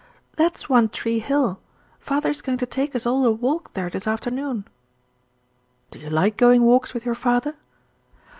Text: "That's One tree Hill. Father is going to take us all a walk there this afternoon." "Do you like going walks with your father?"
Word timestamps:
"That's 0.35 0.67
One 0.67 0.89
tree 0.89 1.19
Hill. 1.19 1.59
Father 1.99 2.31
is 2.31 2.41
going 2.41 2.57
to 2.57 2.65
take 2.65 2.95
us 2.95 3.05
all 3.05 3.23
a 3.23 3.29
walk 3.29 3.75
there 3.75 3.87
this 3.87 4.07
afternoon." 4.07 4.65
"Do 5.91 5.99
you 5.99 6.09
like 6.09 6.37
going 6.37 6.63
walks 6.63 6.91
with 6.91 7.05
your 7.05 7.13
father?" 7.13 7.53